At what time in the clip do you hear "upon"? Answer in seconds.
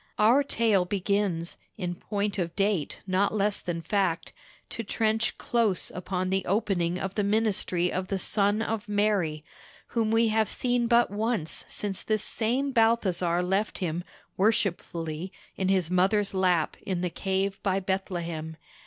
5.91-6.31